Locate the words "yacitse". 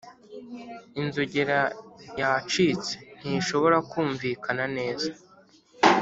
2.19-2.93